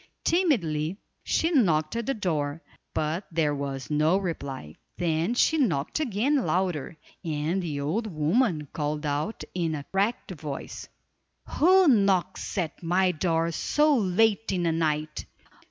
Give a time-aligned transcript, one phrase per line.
[0.23, 2.63] Timidly she knocked at the door,
[2.95, 4.77] but there was no reply.
[4.97, 10.87] Then she knocked again louder, and the old woman called out in a cracked voice:
[11.49, 15.27] "Who knocks at my door so late in the night!"